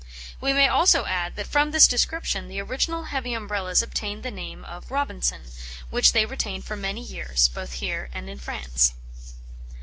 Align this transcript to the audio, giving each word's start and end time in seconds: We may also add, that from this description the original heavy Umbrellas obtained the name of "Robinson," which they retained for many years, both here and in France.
We 0.39 0.51
may 0.51 0.67
also 0.67 1.05
add, 1.05 1.35
that 1.35 1.45
from 1.45 1.69
this 1.69 1.87
description 1.87 2.47
the 2.47 2.59
original 2.59 3.03
heavy 3.13 3.35
Umbrellas 3.35 3.83
obtained 3.83 4.23
the 4.23 4.31
name 4.31 4.65
of 4.65 4.89
"Robinson," 4.89 5.43
which 5.91 6.11
they 6.13 6.25
retained 6.25 6.65
for 6.65 6.75
many 6.75 7.01
years, 7.03 7.47
both 7.49 7.73
here 7.73 8.09
and 8.11 8.27
in 8.27 8.39
France. 8.39 8.95